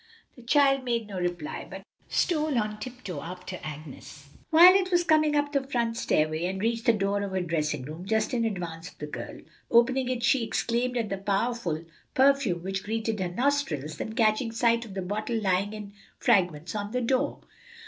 The 0.35 0.41
child 0.41 0.83
made 0.83 1.05
no 1.07 1.19
reply, 1.19 1.67
but 1.69 1.83
stole 2.09 2.57
on 2.57 2.79
tiptoe 2.79 3.21
after 3.21 3.59
Agnes. 3.61 4.29
Violet 4.51 4.89
was 4.89 5.03
coming 5.03 5.35
up 5.35 5.51
the 5.51 5.67
front 5.67 5.95
stairway, 5.95 6.45
and 6.45 6.59
reached 6.59 6.85
the 6.87 6.93
door 6.93 7.21
of 7.21 7.29
her 7.33 7.41
dressing 7.41 7.83
room, 7.83 8.07
just 8.07 8.33
in 8.33 8.43
advance 8.43 8.89
of 8.89 8.97
the 8.97 9.05
girl. 9.05 9.41
Opening 9.69 10.09
it 10.09 10.23
she 10.23 10.43
exclaimed 10.43 10.97
at 10.97 11.09
the 11.09 11.17
powerful 11.19 11.85
perfume 12.15 12.63
which 12.63 12.83
greeted 12.83 13.19
her 13.19 13.29
nostrils, 13.29 13.97
then 13.97 14.13
catching 14.13 14.51
sight 14.51 14.85
of 14.85 14.95
the 14.95 15.03
bottle 15.03 15.39
lying 15.39 15.71
in 15.73 15.93
fragments 16.17 16.73
on 16.73 16.91
the 16.93 17.03
floor. 17.07 17.41